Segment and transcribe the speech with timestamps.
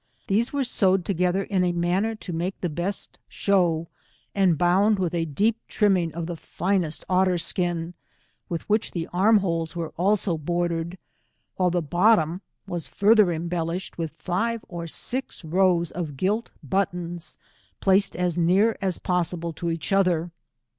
[0.25, 3.87] These were sewed together, in a manner to make the best show,
[4.33, 7.93] and bound with a deep trimming of the finest otter skin,
[8.49, 10.97] with which the arm hoicv^ were also bordered;
[11.57, 17.37] while the bottom was farther embellished with five or 8*/x rows of gilt buttons,
[17.79, 20.31] placed as near as possi ble to each other.